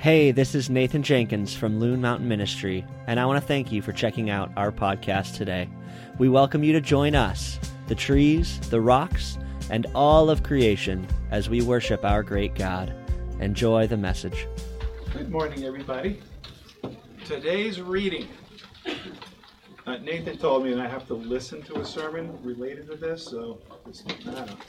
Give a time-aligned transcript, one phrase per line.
[0.00, 3.82] Hey, this is Nathan Jenkins from Loon Mountain Ministry, and I want to thank you
[3.82, 5.68] for checking out our podcast today.
[6.18, 9.36] We welcome you to join us, the trees, the rocks,
[9.68, 12.94] and all of creation as we worship our great God.
[13.40, 14.46] Enjoy the message.
[15.12, 16.22] Good morning, everybody.
[17.26, 18.26] Today's reading.
[19.86, 23.22] Uh, Nathan told me that I have to listen to a sermon related to this,
[23.22, 23.58] so.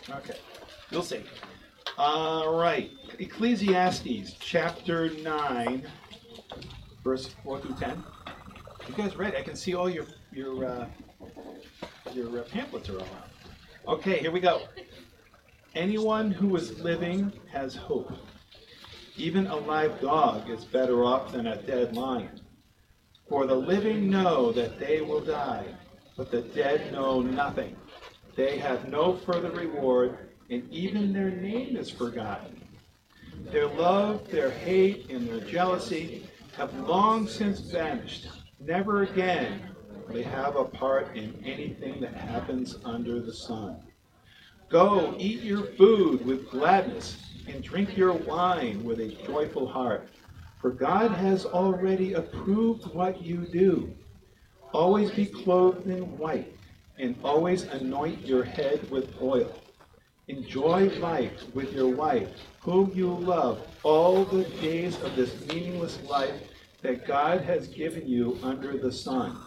[0.10, 0.38] Okay,
[0.92, 1.24] you'll see.
[1.98, 2.90] All right,
[3.20, 5.86] Ecclesiastes chapter 9,
[7.04, 8.04] verse 4 through 10.
[8.88, 9.36] You guys read?
[9.36, 10.88] I can see all your your uh,
[12.14, 13.30] your uh, pamphlets are all out.
[13.88, 14.62] Okay, here we go.
[15.76, 18.12] Anyone who is living has hope.
[19.18, 22.40] Even a live dog is better off than a dead lion.
[23.28, 25.66] For the living know that they will die,
[26.16, 27.76] but the dead know nothing.
[28.36, 32.60] They have no further reward, and even their name is forgotten.
[33.52, 36.28] Their love, their hate, and their jealousy
[36.58, 38.28] have long since vanished.
[38.60, 39.62] Never again
[40.06, 43.78] will they have a part in anything that happens under the sun.
[44.70, 50.10] Go, eat your food with gladness, and drink your wine with a joyful heart.
[50.60, 53.90] For God has already approved what you do.
[54.74, 56.54] Always be clothed in white,
[57.00, 59.61] and always anoint your head with oil.
[60.28, 62.30] Enjoy life with your wife,
[62.62, 66.44] whom you love, all the days of this meaningless life
[66.82, 69.38] that God has given you under the sun.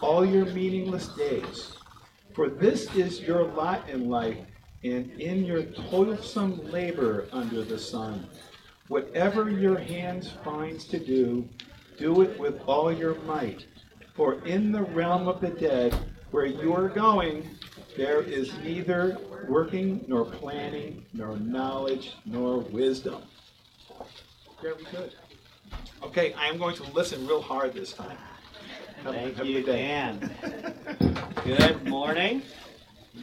[0.00, 1.76] All your meaningless days.
[2.34, 4.38] For this is your lot in life,
[4.82, 8.28] and in your toilsome labor under the sun.
[8.88, 11.48] Whatever your hands finds to do,
[11.96, 13.66] do it with all your might.
[14.14, 15.96] For in the realm of the dead,
[16.30, 17.48] where you are going,
[17.96, 23.22] there is neither working, nor planning, nor knowledge, nor wisdom.
[24.60, 25.12] Very good.
[26.02, 28.16] Okay, I am going to listen real hard this time.
[29.02, 29.72] Have, Thank have you, good.
[29.72, 31.28] Dan.
[31.44, 32.42] Good morning.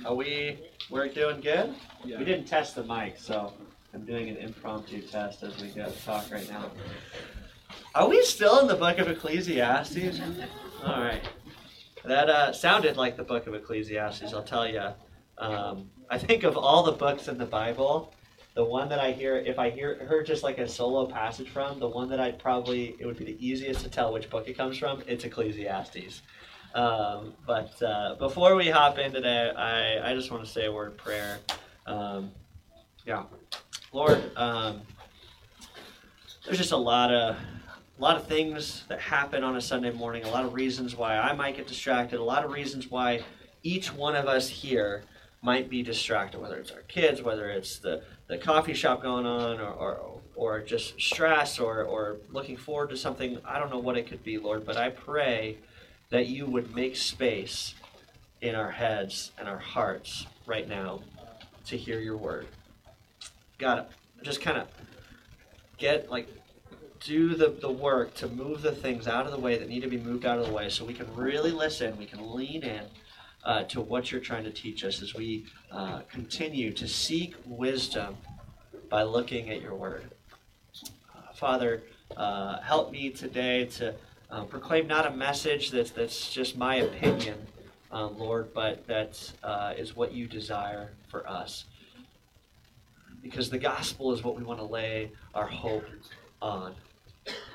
[0.05, 0.59] Are we
[0.91, 1.73] we're doing good?
[2.03, 2.19] Yeah.
[2.19, 3.53] We didn't test the mic, so
[3.93, 6.69] I'm doing an impromptu test as we go talk right now.
[7.95, 10.19] Are we still in the book of Ecclesiastes?
[10.83, 11.23] All right.
[12.03, 14.87] That uh, sounded like the book of Ecclesiastes, I'll tell you.
[15.37, 18.13] Um, I think of all the books in the Bible,
[18.55, 21.79] the one that I hear, if I hear heard just like a solo passage from,
[21.79, 24.57] the one that I'd probably, it would be the easiest to tell which book it
[24.57, 26.21] comes from, it's Ecclesiastes.
[26.73, 30.71] Um, but uh, before we hop in today, I, I just want to say a
[30.71, 31.39] word of prayer.
[31.85, 32.31] Um,
[33.05, 33.23] yeah.
[33.93, 34.81] Lord, um,
[36.45, 37.37] there's just a lot of
[38.01, 41.19] a lot of things that happen on a Sunday morning, a lot of reasons why
[41.19, 43.21] I might get distracted, a lot of reasons why
[43.61, 45.03] each one of us here
[45.43, 49.59] might be distracted, whether it's our kids, whether it's the, the coffee shop going on,
[49.59, 53.37] or, or, or just stress, or, or looking forward to something.
[53.45, 55.59] I don't know what it could be, Lord, but I pray
[56.09, 57.75] that you would make space
[58.41, 61.01] in our heads and our hearts right now
[61.67, 62.47] to hear your word.
[63.59, 63.85] God,
[64.23, 64.67] just kind of
[65.77, 66.27] get like
[67.03, 69.87] do the, the work to move the things out of the way that need to
[69.87, 72.83] be moved out of the way so we can really listen, we can lean in
[73.43, 78.15] uh, to what you're trying to teach us as we uh, continue to seek wisdom
[78.89, 80.11] by looking at your word.
[81.15, 81.83] Uh, Father,
[82.15, 83.95] uh, help me today to
[84.29, 87.37] uh, proclaim not a message that's, that's just my opinion,
[87.91, 91.65] uh, Lord, but that uh, is what you desire for us.
[93.23, 95.85] Because the gospel is what we want to lay our hope
[96.41, 96.75] on.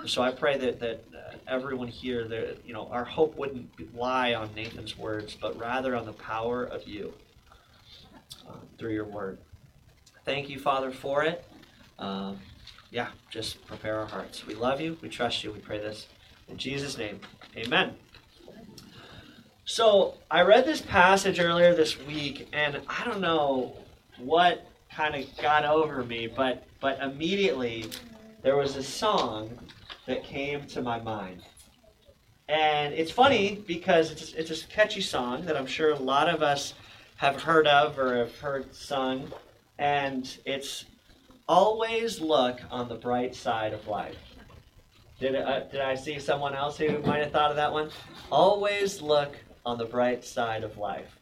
[0.06, 4.34] So I pray that, that uh, everyone here, that, you know, our hope wouldn't lie
[4.34, 7.12] on Nathan's words, but rather on the power of you
[8.48, 9.38] uh, through your word.
[10.24, 11.44] Thank you, Father, for it.
[11.98, 12.38] Um,
[12.90, 14.46] yeah, just prepare our hearts.
[14.46, 14.96] We love you.
[15.02, 15.52] We trust you.
[15.52, 16.06] We pray this
[16.48, 17.20] in Jesus' name.
[17.56, 17.96] Amen.
[19.64, 23.76] So I read this passage earlier this week, and I don't know
[24.18, 27.90] what kind of got over me, but but immediately
[28.46, 29.50] there was a song
[30.06, 31.42] that came to my mind.
[32.48, 36.44] And it's funny because it's, it's a catchy song that I'm sure a lot of
[36.44, 36.74] us
[37.16, 39.32] have heard of or have heard sung.
[39.80, 40.84] And it's
[41.48, 44.16] Always Look on the Bright Side of Life.
[45.18, 47.90] Did, uh, did I see someone else who might have thought of that one?
[48.30, 49.34] Always look
[49.64, 51.18] on the bright side of life.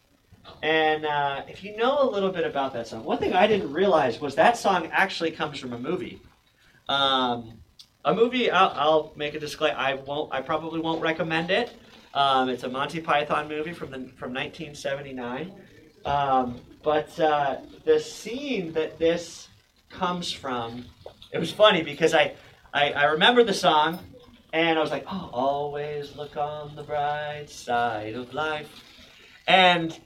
[0.62, 3.73] And uh, if you know a little bit about that song, one thing I didn't
[3.73, 6.20] realize was that song actually comes from a movie.
[6.89, 7.59] Um,
[8.05, 8.51] a movie.
[8.51, 9.79] I'll, I'll make a disclaimer.
[9.79, 10.33] I won't.
[10.33, 11.73] I probably won't recommend it.
[12.13, 15.53] Um, it's a Monty Python movie from the from 1979.
[16.05, 19.49] Um, but uh, the scene that this
[19.89, 20.85] comes from,
[21.33, 22.35] it was funny because I
[22.73, 23.99] I, I remembered the song,
[24.53, 28.69] and I was like, oh, always look on the bright side of life.
[29.47, 29.99] And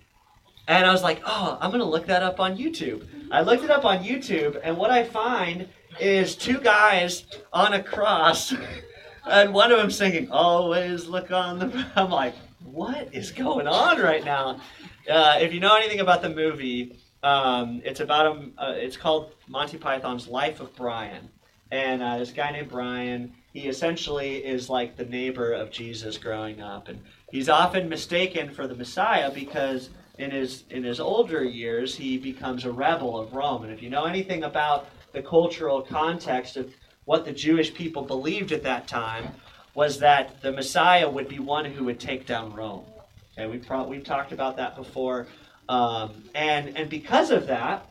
[0.69, 3.07] and I was like, oh, I'm gonna look that up on YouTube.
[3.33, 5.69] I looked it up on YouTube, and what I find
[6.01, 8.55] is two guys on a cross,
[9.27, 12.35] and one of them singing, "Always look on the." I'm like,
[12.65, 14.61] what is going on right now?
[15.11, 19.33] Uh, if you know anything about the movie, um, it's about a, uh, it's called
[19.49, 21.29] Monty Python's Life of Brian,
[21.71, 26.61] and uh, this guy named Brian, he essentially is like the neighbor of Jesus growing
[26.61, 27.01] up, and
[27.31, 32.65] he's often mistaken for the Messiah because in his in his older years he becomes
[32.65, 33.65] a rebel of Rome.
[33.65, 36.73] And if you know anything about the cultural context of
[37.05, 39.29] what the Jewish people believed at that time,
[39.75, 42.85] was that the Messiah would be one who would take down Rome.
[43.33, 45.29] Okay, we pro- we've talked about that before,
[45.69, 47.89] um, and and because of that,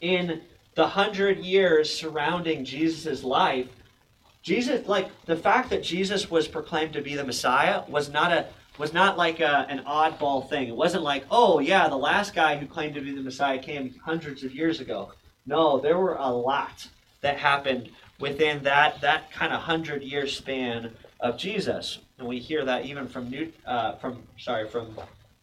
[0.00, 0.40] in
[0.74, 3.68] the hundred years surrounding Jesus' life,
[4.42, 8.46] Jesus like the fact that Jesus was proclaimed to be the Messiah was not a
[8.78, 10.68] was not like a, an oddball thing.
[10.68, 13.94] It wasn't like, oh yeah, the last guy who claimed to be the Messiah came
[14.02, 15.12] hundreds of years ago.
[15.46, 16.88] No, there were a lot
[17.20, 22.64] that happened within that that kind of hundred year span of Jesus, and we hear
[22.64, 24.96] that even from new uh, from sorry from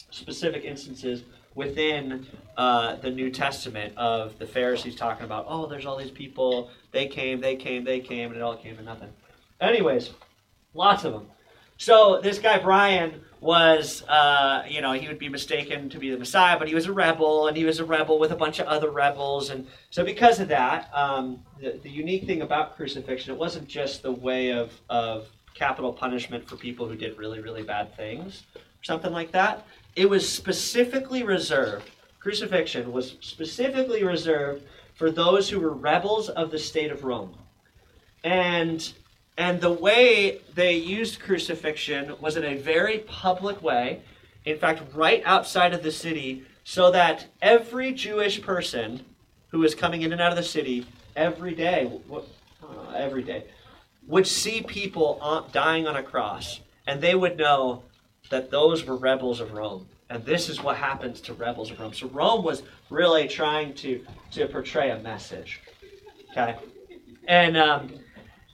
[0.09, 1.23] specific instances
[1.55, 6.69] within uh, the New Testament of the Pharisees talking about, oh, there's all these people,
[6.91, 9.09] they came, they came, they came, and it all came to nothing.
[9.59, 10.11] Anyways,
[10.75, 11.27] lots of them.
[11.77, 16.17] So this guy Brian was, uh, you know, he would be mistaken to be the
[16.17, 18.65] Messiah, but he was a rebel, and he was a rebel with a bunch of
[18.65, 23.37] other rebels, and so because of that, um, the, the unique thing about crucifixion, it
[23.37, 27.95] wasn't just the way of of capital punishment for people who did really, really bad
[27.95, 29.65] things, or something like that.
[29.95, 31.89] It was specifically reserved,
[32.19, 34.63] crucifixion was specifically reserved
[34.95, 37.37] for those who were rebels of the state of Rome.
[38.23, 38.91] And
[39.37, 44.01] and the way they used crucifixion was in a very public way,
[44.45, 49.05] in fact, right outside of the city, so that every Jewish person
[49.49, 50.85] who was coming in and out of the city
[51.15, 53.45] every day, uh, every day,
[54.07, 57.83] would see people dying on a cross, and they would know
[58.29, 59.87] that those were rebels of Rome.
[60.09, 61.93] And this is what happens to rebels of Rome.
[61.93, 65.61] So Rome was really trying to, to portray a message.
[66.31, 66.55] Okay?
[67.27, 67.91] And um,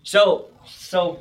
[0.03, 1.19] so, so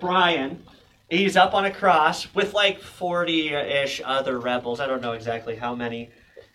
[0.00, 0.62] Brian,
[1.08, 4.80] he's up on a cross with like 40 ish other rebels.
[4.80, 6.10] I don't know exactly how many.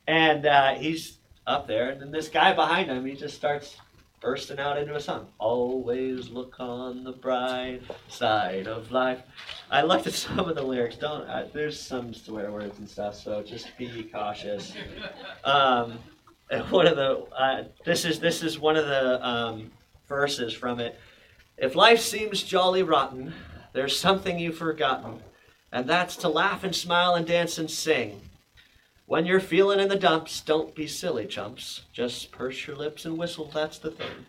[0.07, 3.77] And uh, he's up there, and then this guy behind him, he just starts
[4.19, 5.27] bursting out into a song.
[5.37, 9.21] Always look on the bright side of life.
[9.71, 10.97] I looked at some of the lyrics.
[10.97, 14.73] Don't uh, there's some swear words and stuff, so just be cautious.
[15.43, 15.99] Um,
[16.69, 19.71] one of the uh, this is this is one of the um,
[20.07, 20.99] verses from it.
[21.57, 23.33] If life seems jolly rotten,
[23.73, 25.21] there's something you've forgotten,
[25.71, 28.21] and that's to laugh and smile and dance and sing.
[29.07, 31.83] When you're feeling in the dumps, don't be silly, chumps.
[31.93, 34.25] Just purse your lips and whistle, that's the thing.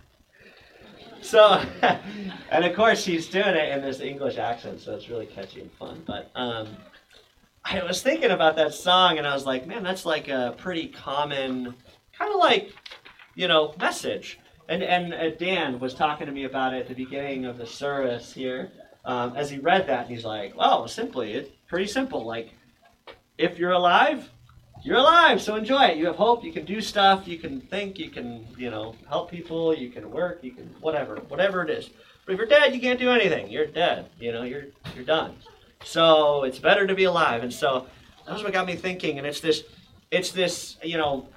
[1.21, 1.63] So,
[2.51, 5.73] and of course, he's doing it in this English accent, so it's really catchy and
[5.73, 6.03] fun.
[6.07, 6.69] But um,
[7.65, 10.89] I was thinking about that song, and I was like, man, that's like a pretty
[10.89, 11.75] common,
[12.17, 12.73] kind of like,
[13.35, 14.39] you know, message.
[14.69, 17.67] And, and uh, Dan was talking to me about it at the beginning of the
[17.67, 18.71] service here.
[19.05, 22.27] Um, as he read that, he's like, well, simply, it's pretty simple.
[22.27, 22.51] Like,
[23.39, 24.29] if you're alive,
[24.83, 25.97] you're alive, so enjoy it.
[25.97, 26.45] You have hope.
[26.45, 27.27] You can do stuff.
[27.27, 27.99] You can think.
[27.99, 29.75] You can, you know, help people.
[29.75, 30.41] You can work.
[30.43, 31.89] You can whatever, whatever it is.
[32.27, 33.51] But if you're dead, you can't do anything.
[33.51, 34.11] You're dead.
[34.21, 35.35] You know, you're you're done.
[35.85, 37.43] So it's better to be alive.
[37.43, 37.87] And so
[38.27, 39.19] that's what got me thinking.
[39.19, 39.65] And it's this,
[40.11, 41.29] it's this, you know,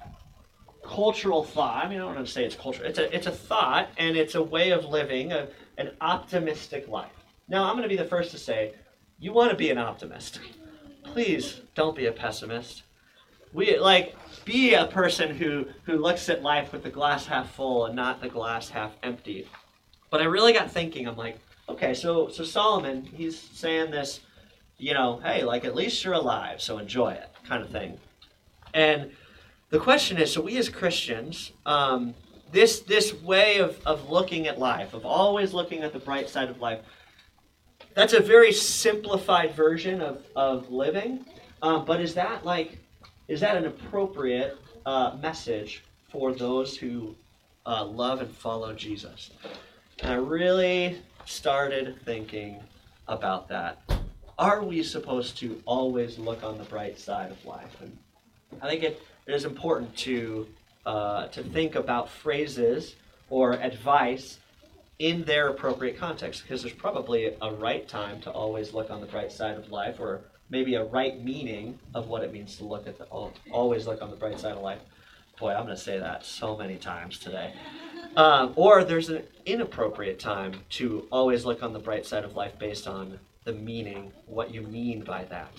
[0.82, 1.84] cultural thought.
[1.84, 2.88] I mean, I don't want to say it's cultural.
[2.88, 5.48] It's a it's a thought, and it's a way of living, a,
[5.78, 7.12] an optimistic life.
[7.48, 8.74] Now, I'm going to be the first to say,
[9.18, 10.40] you want to be an optimist.
[11.04, 12.82] Please don't be a pessimist
[13.52, 17.86] we like be a person who who looks at life with the glass half full
[17.86, 19.48] and not the glass half empty.
[20.10, 21.06] But I really got thinking.
[21.06, 24.20] I'm like, okay, so so Solomon, he's saying this,
[24.78, 27.98] you know, hey, like at least you're alive, so enjoy it, kind of thing.
[28.74, 29.12] And
[29.72, 32.14] the question is, so we as Christians, um,
[32.52, 36.50] this this way of of looking at life, of always looking at the bright side
[36.50, 36.80] of life,
[37.94, 41.24] that's a very simplified version of of living.
[41.62, 42.78] Um, but is that like
[43.28, 47.16] is that an appropriate uh, message for those who
[47.64, 49.30] uh, love and follow Jesus?
[50.00, 52.60] And I really started thinking
[53.08, 53.78] about that.
[54.38, 57.80] Are we supposed to always look on the bright side of life?
[57.80, 57.96] And
[58.60, 60.46] I think it, it is important to
[60.84, 62.96] uh, to think about phrases
[63.30, 64.38] or advice
[64.98, 69.06] in their appropriate context because there's probably a right time to always look on the
[69.06, 72.86] bright side of life or maybe a right meaning of what it means to look
[72.86, 73.04] at the
[73.50, 74.80] always look on the bright side of life.
[75.38, 77.52] Boy i'm going to say that so many times today.
[78.16, 82.58] Um, or there's an inappropriate time to always look on the bright side of life
[82.58, 85.52] based on the meaning what you mean by that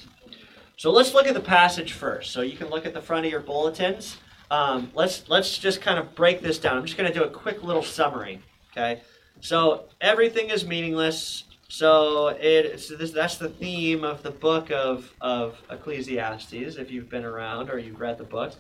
[0.77, 3.31] so let's look at the passage first so you can look at the front of
[3.31, 4.17] your bulletins
[4.51, 7.29] um, let's let's just kind of break this down i'm just going to do a
[7.29, 9.01] quick little summary okay
[9.43, 11.43] so everything is meaningless.
[11.67, 17.25] So it, this, that's the theme of the book of, of Ecclesiastes, if you've been
[17.25, 18.53] around or you've read the book.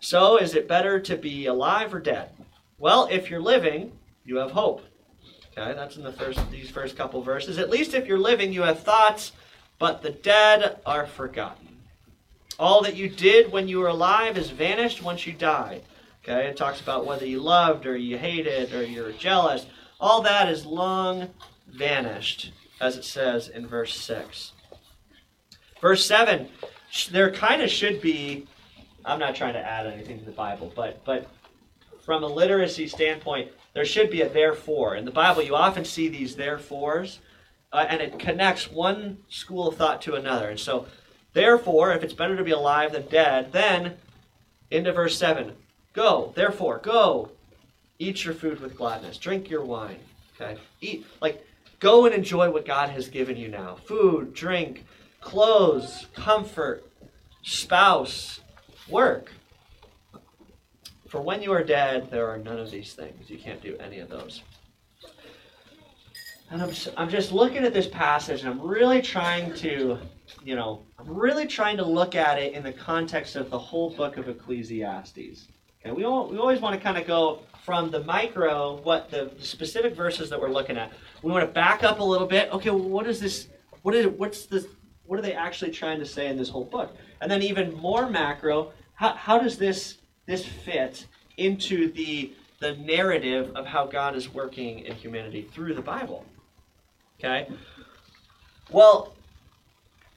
[0.00, 2.28] So is it better to be alive or dead?
[2.78, 3.92] Well, if you're living,
[4.26, 4.82] you have hope.
[5.56, 7.56] Okay, that's in the first these first couple verses.
[7.58, 9.32] At least if you're living, you have thoughts,
[9.78, 11.66] but the dead are forgotten.
[12.58, 15.82] All that you did when you were alive is vanished once you died.
[16.22, 19.66] Okay, it talks about whether you loved or you hated or you're jealous
[20.00, 21.28] all that is long
[21.66, 24.52] vanished, as it says in verse 6.
[25.80, 26.48] Verse 7,
[27.10, 28.46] there kind of should be,
[29.04, 31.28] I'm not trying to add anything to the Bible, but, but
[32.00, 34.96] from a literacy standpoint, there should be a therefore.
[34.96, 37.18] In the Bible, you often see these therefores,
[37.72, 40.48] uh, and it connects one school of thought to another.
[40.48, 40.86] And so,
[41.32, 43.96] therefore, if it's better to be alive than dead, then
[44.70, 45.52] into verse 7
[45.94, 47.30] go, therefore, go,
[47.98, 49.18] Eat your food with gladness.
[49.18, 49.98] Drink your wine.
[50.40, 50.60] Okay?
[50.80, 51.44] Eat like
[51.80, 53.74] go and enjoy what God has given you now.
[53.74, 54.84] Food, drink,
[55.20, 56.84] clothes, comfort,
[57.42, 58.40] spouse,
[58.88, 59.32] work.
[61.08, 63.30] For when you are dead, there are none of these things.
[63.30, 64.42] You can't do any of those.
[66.50, 69.98] And I'm, I'm just looking at this passage and I'm really trying to,
[70.42, 73.90] you know, I'm really trying to look at it in the context of the whole
[73.90, 75.48] book of Ecclesiastes.
[75.80, 79.30] Okay, we, all, we always want to kind of go from the micro, what the
[79.38, 80.90] specific verses that we're looking at.
[81.22, 82.50] We want to back up a little bit.
[82.50, 83.48] Okay, well, what is this?
[83.82, 84.66] What is what's this?
[85.04, 86.96] What are they actually trying to say in this whole book?
[87.20, 93.52] And then even more macro, how, how does this this fit into the the narrative
[93.54, 96.24] of how God is working in humanity through the Bible?
[97.18, 97.48] Okay.
[98.70, 99.12] Well,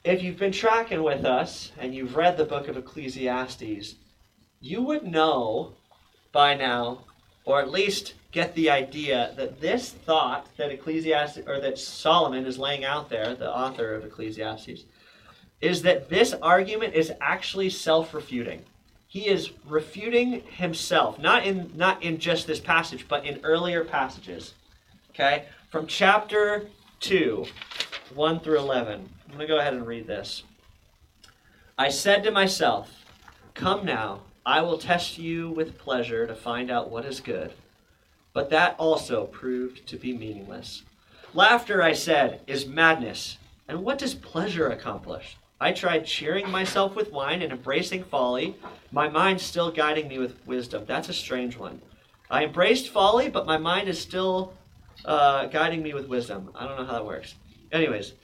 [0.04, 3.96] if you've been tracking with us and you've read the book of Ecclesiastes,
[4.60, 5.72] you would know
[6.30, 7.00] by now
[7.44, 12.56] or at least get the idea that this thought that Ecclesiastes or that Solomon is
[12.56, 14.84] laying out there, the author of Ecclesiastes,
[15.60, 18.62] is that this argument is actually self-refuting.
[19.08, 24.54] He is refuting himself, not in not in just this passage, but in earlier passages.
[25.10, 25.44] Okay?
[25.68, 26.66] From chapter
[27.02, 27.44] 2,
[28.14, 29.08] 1 through 11.
[29.24, 30.44] I'm going to go ahead and read this.
[31.76, 33.04] I said to myself,
[33.54, 37.52] Come now, I will test you with pleasure to find out what is good.
[38.32, 40.84] But that also proved to be meaningless.
[41.34, 43.36] Laughter, I said, is madness.
[43.66, 45.36] And what does pleasure accomplish?
[45.60, 48.56] I tried cheering myself with wine and embracing folly,
[48.92, 50.84] my mind still guiding me with wisdom.
[50.86, 51.80] That's a strange one.
[52.30, 54.54] I embraced folly, but my mind is still
[55.04, 56.50] uh, guiding me with wisdom.
[56.54, 57.34] I don't know how that works.
[57.70, 58.14] Anyways,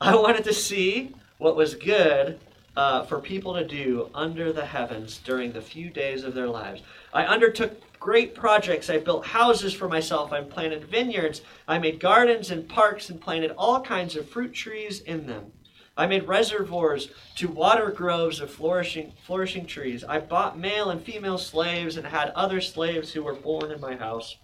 [0.00, 2.40] I wanted to see what was good
[2.76, 6.82] uh, for people to do under the heavens during the few days of their lives.
[7.12, 8.88] I undertook great projects.
[8.88, 10.32] I built houses for myself.
[10.32, 11.42] I planted vineyards.
[11.66, 15.52] I made gardens and parks and planted all kinds of fruit trees in them.
[15.96, 20.04] I made reservoirs to water groves of flourishing, flourishing trees.
[20.04, 23.96] I bought male and female slaves and had other slaves who were born in my
[23.96, 24.36] house.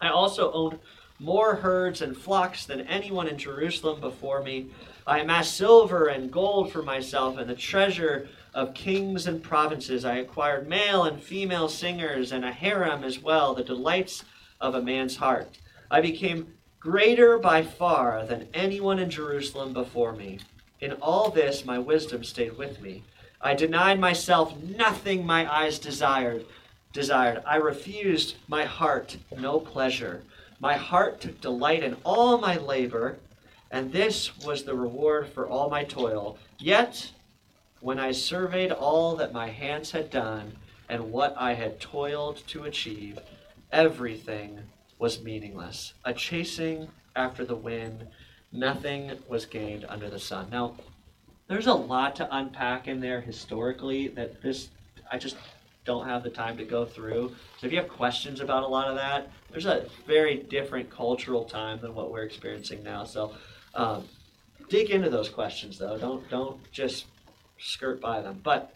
[0.00, 0.78] I also owned
[1.22, 4.66] more herds and flocks than anyone in Jerusalem before me.
[5.06, 10.04] I amassed silver and gold for myself and the treasure of kings and provinces.
[10.04, 14.24] I acquired male and female singers and a harem as well, the delights
[14.60, 15.58] of a man's heart.
[15.90, 20.40] I became greater by far than anyone in Jerusalem before me.
[20.80, 23.04] In all this, my wisdom stayed with me.
[23.40, 26.44] I denied myself nothing my eyes desired.
[26.92, 27.42] Desired.
[27.46, 30.22] I refused my heart no pleasure.
[30.62, 33.18] My heart took delight in all my labor
[33.72, 36.38] and this was the reward for all my toil.
[36.60, 37.10] Yet,
[37.80, 40.52] when I surveyed all that my hands had done
[40.88, 43.18] and what I had toiled to achieve,
[43.72, 44.60] everything
[45.00, 45.94] was meaningless.
[46.04, 48.06] A chasing after the wind,
[48.52, 50.46] nothing was gained under the sun.
[50.52, 50.76] Now,
[51.48, 54.68] there's a lot to unpack in there historically that this,
[55.10, 55.36] I just
[55.84, 57.34] don't have the time to go through.
[57.58, 61.44] So if you have questions about a lot of that, there's a very different cultural
[61.44, 63.04] time than what we're experiencing now.
[63.04, 63.32] So
[63.74, 64.04] um,
[64.68, 65.98] dig into those questions though.
[65.98, 67.06] Don't don't just
[67.58, 68.40] skirt by them.
[68.42, 68.74] But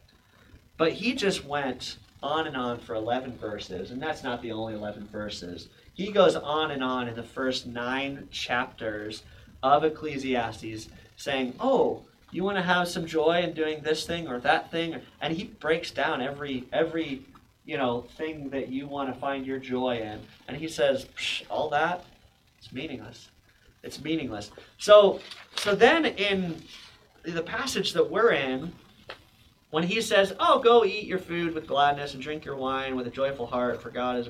[0.76, 4.75] but he just went on and on for 11 verses, and that's not the only
[4.75, 5.68] 11 verses.
[5.94, 9.22] he goes on and on in the first nine chapters
[9.62, 12.02] of Ecclesiastes saying, Oh,
[12.36, 15.00] you want to have some joy in doing this thing or that thing?
[15.20, 17.22] And he breaks down every every
[17.64, 20.20] you know thing that you want to find your joy in.
[20.48, 21.06] And he says,
[21.50, 22.04] all that,
[22.58, 23.30] it's meaningless.
[23.82, 24.50] It's meaningless.
[24.78, 25.20] So
[25.56, 26.62] so then in
[27.24, 28.72] the passage that we're in,
[29.70, 33.06] when he says, Oh, go eat your food with gladness and drink your wine with
[33.06, 34.28] a joyful heart, for God is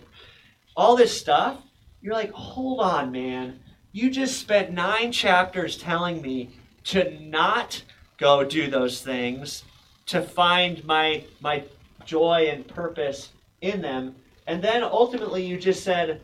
[0.76, 1.58] all this stuff,
[2.00, 3.60] you're like, hold on, man.
[3.92, 6.50] You just spent nine chapters telling me
[6.84, 7.82] to not
[8.18, 9.64] go do those things,
[10.06, 11.64] to find my my
[12.04, 13.30] joy and purpose
[13.60, 14.14] in them.
[14.46, 16.20] And then ultimately you just said,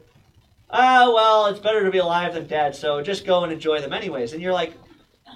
[0.70, 3.92] ah, well, it's better to be alive than dead, so just go and enjoy them
[3.92, 4.32] anyways.
[4.32, 4.74] And you're like,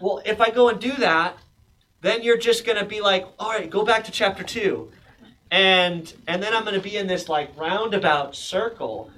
[0.00, 1.36] well, if I go and do that,
[2.00, 4.90] then you're just going to be like, all right, go back to chapter 2.
[5.50, 9.10] And and then I'm going to be in this like roundabout circle.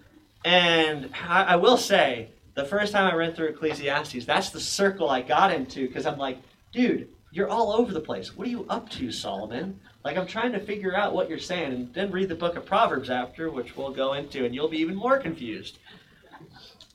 [0.45, 5.09] And I, I will say, the first time I read through Ecclesiastes, that's the circle
[5.09, 6.39] I got into because I'm like,
[6.73, 8.37] dude, you're all over the place.
[8.37, 9.79] What are you up to, Solomon?
[10.05, 12.67] Like, I'm trying to figure out what you're saying, and then read the book of
[12.67, 15.79] Proverbs after, which we'll go into, and you'll be even more confused.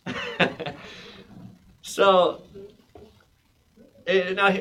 [1.82, 2.44] so,
[4.06, 4.54] eh, now,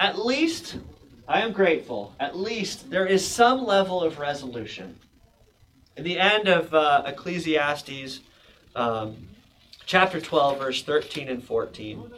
[0.00, 0.78] at least
[1.28, 2.14] I am grateful.
[2.18, 4.98] At least there is some level of resolution.
[5.96, 8.20] In the end of uh, Ecclesiastes,
[8.74, 9.28] um,
[9.86, 12.10] chapter 12, verse 13 and 14,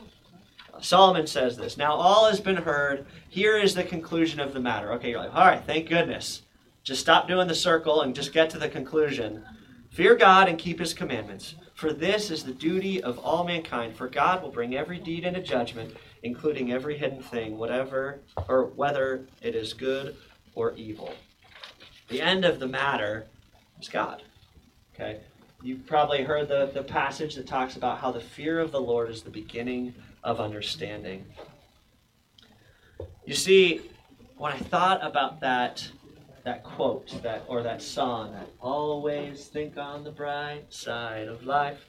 [0.80, 3.06] Solomon says this Now all has been heard.
[3.28, 4.92] Here is the conclusion of the matter.
[4.94, 6.42] Okay, you're like, all right, thank goodness.
[6.82, 9.44] Just stop doing the circle and just get to the conclusion.
[9.90, 13.96] Fear God and keep his commandments, for this is the duty of all mankind.
[13.96, 19.26] For God will bring every deed into judgment, including every hidden thing, whatever or whether
[19.42, 20.16] it is good
[20.54, 21.12] or evil.
[22.08, 23.26] The end of the matter
[23.80, 24.22] is God.
[24.94, 25.20] Okay?
[25.62, 29.10] You've probably heard the, the passage that talks about how the fear of the Lord
[29.10, 31.24] is the beginning of understanding.
[33.24, 33.80] You see,
[34.36, 35.86] when I thought about that
[36.44, 41.84] that quote that or that song that always think on the bright side of life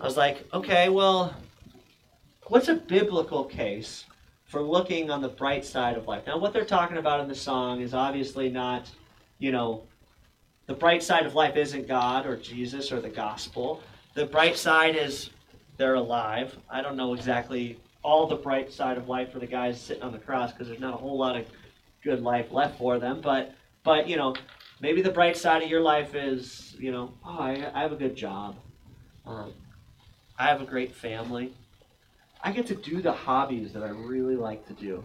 [0.00, 1.34] i was like okay well
[2.48, 4.04] what's a biblical case
[4.44, 7.34] for looking on the bright side of life now what they're talking about in the
[7.34, 8.90] song is obviously not
[9.38, 9.82] you know
[10.66, 13.80] the bright side of life isn't god or jesus or the gospel
[14.14, 15.30] the bright side is
[15.78, 16.54] they're alive.
[16.68, 20.12] I don't know exactly all the bright side of life for the guys sitting on
[20.12, 21.46] the cross because there's not a whole lot of
[22.02, 23.20] good life left for them.
[23.22, 24.34] But but you know,
[24.80, 27.96] maybe the bright side of your life is you know, oh, I, I have a
[27.96, 28.56] good job.
[29.24, 29.52] Um,
[30.38, 31.54] I have a great family.
[32.42, 35.04] I get to do the hobbies that I really like to do.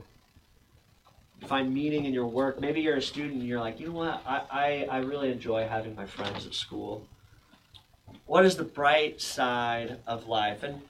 [1.48, 2.62] Find meaning in your work.
[2.62, 4.22] Maybe you're a student and you're like, you know what?
[4.26, 7.06] I, I, I really enjoy having my friends at school
[8.26, 10.64] what is the bright side of life?
[10.64, 10.82] And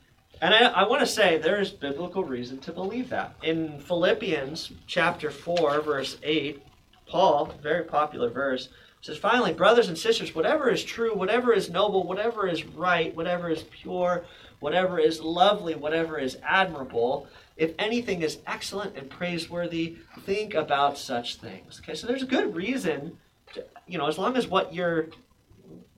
[0.44, 3.36] and I, I want to say there is biblical reason to believe that.
[3.44, 6.62] In Philippians chapter 4, verse 8,
[7.08, 8.68] Paul, very popular verse,
[9.00, 13.50] says, Finally, brothers and sisters, whatever is true, whatever is noble, whatever is right, whatever
[13.50, 14.26] is pure,
[14.60, 21.36] whatever is lovely, whatever is admirable, if anything is excellent and praiseworthy, think about such
[21.36, 21.80] things.
[21.82, 23.18] Okay, so there's a good reason,
[23.54, 25.08] to, you know, as long as what you're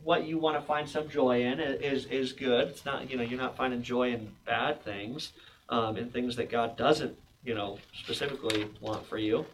[0.05, 2.69] what you want to find some joy in is is good.
[2.69, 5.33] It's not you know you're not finding joy in bad things,
[5.69, 9.45] um, in things that God doesn't you know specifically want for you.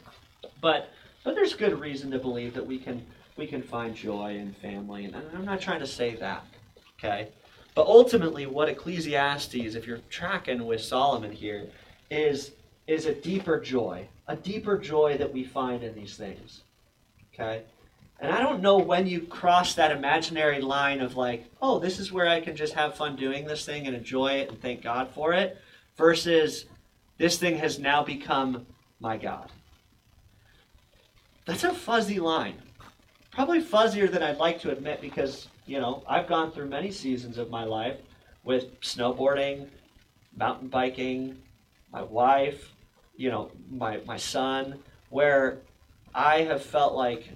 [0.60, 0.90] But
[1.24, 3.04] but there's good reason to believe that we can
[3.38, 6.46] we can find joy in family, and I'm not trying to say that,
[7.00, 7.30] okay.
[7.74, 11.68] But ultimately, what Ecclesiastes, if you're tracking with Solomon here,
[12.10, 12.52] is
[12.88, 16.64] is a deeper joy, a deeper joy that we find in these things.
[17.34, 17.64] Okay?
[18.22, 22.12] And I don't know when you cross that imaginary line of like, oh, this is
[22.12, 25.10] where I can just have fun doing this thing and enjoy it and thank God
[25.10, 25.58] for it,
[25.98, 26.66] versus
[27.18, 28.68] this thing has now become
[29.00, 29.52] my God.
[31.46, 32.62] That's a fuzzy line.
[33.32, 37.40] Probably fuzzier than I'd like to admit because, you know, I've gone through many seasons
[37.40, 37.98] of my life
[38.44, 39.68] with snowboarding,
[40.38, 41.42] mountain biking,
[41.92, 42.72] my wife,
[43.16, 44.78] you know, my, my son,
[45.10, 45.58] where
[46.14, 47.30] I have felt like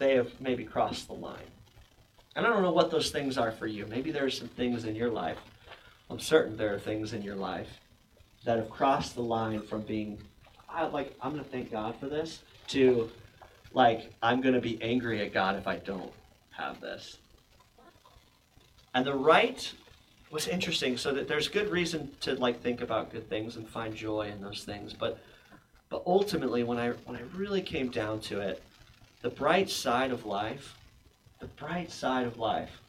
[0.00, 1.50] they have maybe crossed the line.
[2.34, 3.86] And I don't know what those things are for you.
[3.86, 5.36] Maybe there are some things in your life.
[6.08, 7.68] I'm certain there are things in your life
[8.44, 10.18] that have crossed the line from being,
[10.68, 13.10] I, like, I'm going to thank God for this, to,
[13.74, 16.12] like, I'm going to be angry at God if I don't
[16.50, 17.18] have this.
[18.94, 19.70] And the right
[20.30, 23.94] was interesting, so that there's good reason to, like, think about good things and find
[23.94, 24.94] joy in those things.
[24.94, 25.18] But,
[25.90, 28.62] but ultimately, when I, when I really came down to it,
[29.22, 30.76] the bright side of life,
[31.40, 32.80] the bright side of life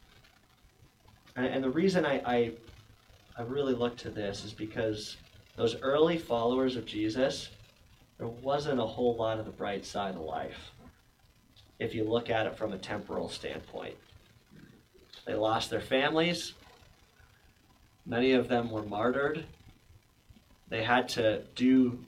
[1.36, 2.52] And, and the reason I, I,
[3.38, 5.16] I really look to this is because
[5.56, 7.50] those early followers of Jesus,
[8.18, 10.70] there wasn't a whole lot of the bright side of life
[11.78, 13.96] if you look at it from a temporal standpoint.
[15.26, 16.54] They lost their families.
[18.06, 19.44] Many of them were martyred.
[20.68, 21.98] They had to do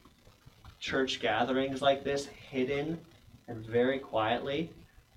[0.81, 2.99] church gatherings like this hidden
[3.49, 4.71] and very quietly.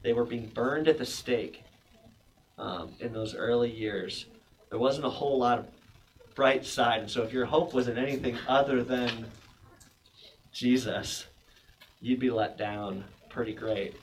[0.04, 1.64] They were being burned at the stake
[2.58, 4.26] um, in those early years.
[4.70, 5.66] There wasn't a whole lot of
[6.36, 7.00] bright side.
[7.00, 9.26] And so if your hope was in anything other than
[10.52, 11.26] Jesus,
[12.00, 13.96] you'd be let down pretty great.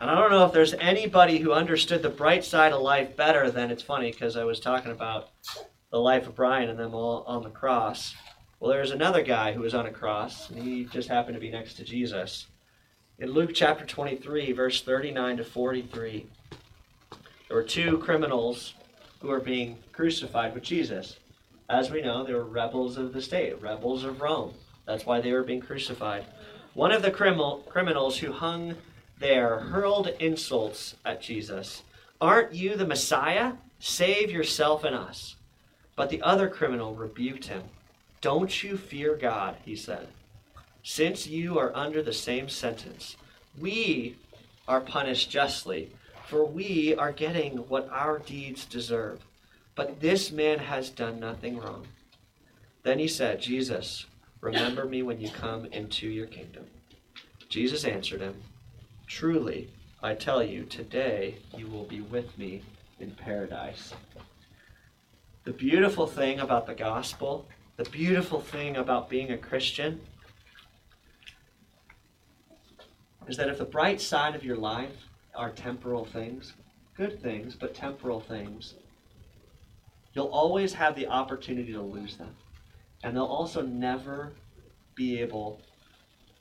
[0.00, 3.50] And I don't know if there's anybody who understood the bright side of life better
[3.50, 5.30] than it's funny because I was talking about
[5.90, 8.14] the life of Brian and them all on the cross.
[8.58, 11.50] Well, there's another guy who was on a cross, and he just happened to be
[11.50, 12.46] next to Jesus.
[13.20, 16.26] In Luke chapter 23, verse 39 to 43,
[17.48, 18.72] there were two criminals
[19.20, 21.18] who were being crucified with Jesus.
[21.68, 24.54] As we know, they were rebels of the state, rebels of Rome.
[24.86, 26.24] That's why they were being crucified.
[26.72, 28.76] One of the criminal, criminals who hung
[29.18, 31.82] there hurled insults at Jesus.
[32.22, 33.52] Aren't you the Messiah?
[33.80, 35.36] Save yourself and us.
[35.94, 37.64] But the other criminal rebuked him.
[38.22, 40.08] Don't you fear God, he said,
[40.82, 43.16] since you are under the same sentence.
[43.58, 44.16] We
[44.66, 45.92] are punished justly,
[46.26, 49.20] for we are getting what our deeds deserve.
[49.74, 51.86] But this man has done nothing wrong.
[52.82, 54.06] Then he said, Jesus,
[54.40, 56.66] remember me when you come into your kingdom.
[57.48, 58.42] Jesus answered him,
[59.06, 59.68] Truly,
[60.02, 62.62] I tell you, today you will be with me
[63.00, 63.92] in paradise.
[65.44, 70.00] The beautiful thing about the gospel, the beautiful thing about being a Christian,
[73.30, 76.54] is that if the bright side of your life are temporal things,
[76.96, 78.74] good things, but temporal things,
[80.14, 82.34] you'll always have the opportunity to lose them.
[83.04, 84.32] And they'll also never
[84.96, 85.60] be able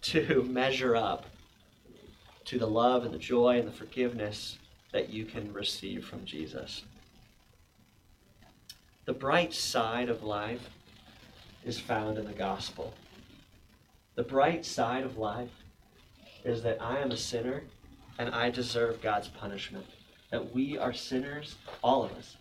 [0.02, 1.26] to measure up
[2.46, 4.58] to the love and the joy and the forgiveness
[4.92, 6.86] that you can receive from Jesus.
[9.06, 10.72] The bright side of life
[11.64, 12.96] is found in the gospel.
[14.16, 15.52] The bright side of life
[16.44, 17.64] is that I am a sinner
[18.18, 19.86] and I deserve God's punishment.
[20.32, 22.38] That we are sinners, all of us,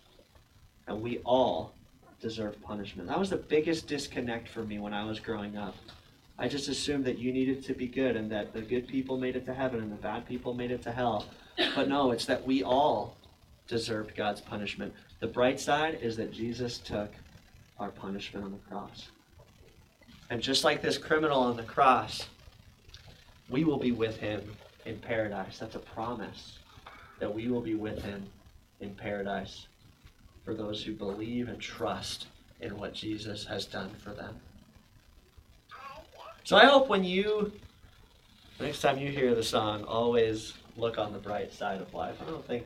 [0.87, 1.73] and we all
[2.21, 3.07] deserve punishment.
[3.07, 5.75] That was the biggest disconnect for me when I was growing up.
[6.37, 9.35] I just assumed that you needed to be good and that the good people made
[9.35, 11.25] it to heaven and the bad people made it to hell.
[11.75, 13.17] But no, it's that we all
[13.67, 14.93] deserved God's punishment.
[15.19, 17.11] The bright side is that Jesus took
[17.77, 19.09] our punishment on the cross.
[20.29, 22.27] And just like this criminal on the cross,
[23.49, 24.41] we will be with him
[24.85, 25.57] in paradise.
[25.59, 26.59] That's a promise
[27.19, 28.25] that we will be with him
[28.79, 29.67] in paradise
[30.45, 32.27] for those who believe and trust
[32.61, 34.35] in what Jesus has done for them.
[36.43, 37.51] So I hope when you,
[38.59, 42.15] next time you hear the song, always look on the bright side of life.
[42.21, 42.65] I don't think,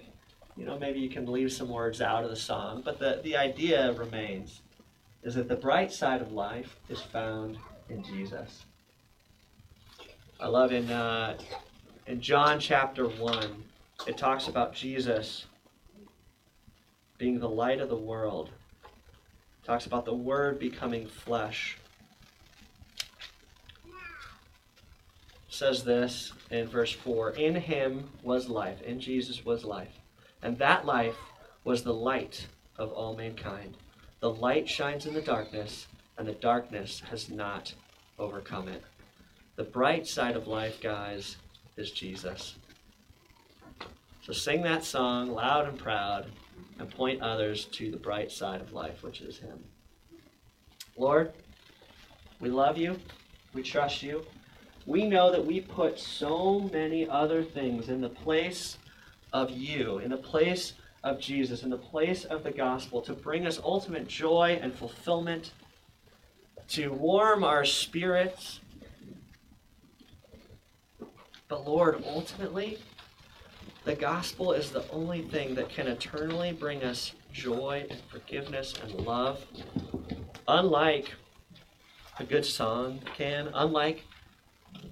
[0.56, 3.36] you know, maybe you can leave some words out of the song, but the, the
[3.36, 4.62] idea remains
[5.24, 7.58] is that the bright side of life is found
[7.90, 8.66] in Jesus.
[10.44, 11.38] I love in, uh,
[12.06, 13.64] in John chapter 1,
[14.08, 15.46] it talks about Jesus
[17.18, 18.50] being the light of the world.
[18.84, 21.78] It talks about the Word becoming flesh.
[25.48, 30.02] says this in verse 4 In him was life, in Jesus was life,
[30.42, 31.16] and that life
[31.64, 33.78] was the light of all mankind.
[34.20, 37.74] The light shines in the darkness, and the darkness has not
[38.20, 38.84] overcome it.
[39.56, 41.38] The bright side of life, guys,
[41.78, 42.56] is Jesus.
[44.24, 46.28] So sing that song loud and proud
[46.80, 49.64] and point others to the bright side of life, which is Him.
[50.98, 51.34] Lord,
[52.40, 53.00] we love you.
[53.54, 54.26] We trust you
[54.86, 58.78] we know that we put so many other things in the place
[59.32, 63.48] of you, in the place of Jesus, in the place of the gospel to bring
[63.48, 65.52] us ultimate joy and fulfillment,
[66.70, 68.60] to warm our spirits.
[71.54, 72.80] But Lord, ultimately,
[73.84, 78.92] the gospel is the only thing that can eternally bring us joy and forgiveness and
[79.06, 79.46] love.
[80.48, 81.14] Unlike
[82.18, 84.04] a good song can, unlike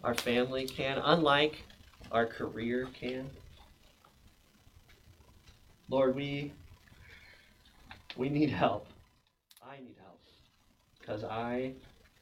[0.04, 1.63] our family can, unlike
[2.12, 3.32] our career can.
[5.89, 6.54] Lord, we
[8.15, 8.86] we need help.
[9.67, 10.21] I need help
[11.00, 11.71] because I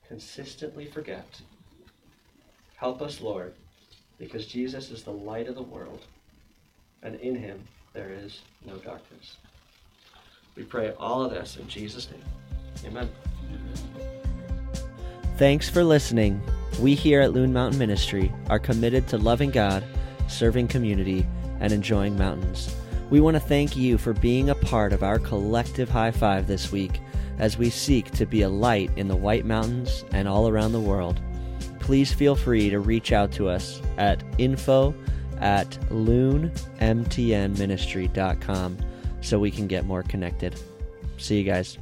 [0.07, 1.41] consistently forget.
[2.77, 3.53] Help us, Lord,
[4.19, 6.01] because Jesus is the light of the world,
[7.01, 9.37] and in him there is no darkness.
[10.55, 12.21] We pray all of this in Jesus' name.
[12.85, 13.09] Amen.
[15.37, 16.41] Thanks for listening.
[16.81, 19.83] We here at Loon Mountain Ministry are committed to loving God,
[20.27, 21.25] serving community,
[21.61, 22.75] and enjoying mountains.
[23.09, 26.71] We want to thank you for being a part of our collective high five this
[26.71, 26.99] week
[27.37, 30.79] as we seek to be a light in the White Mountains and all around the
[30.79, 31.19] world.
[31.89, 34.93] Please feel free to reach out to us at info
[35.39, 38.77] at loonmtnministry.com
[39.21, 40.53] so we can get more connected.
[41.17, 41.79] See you guys.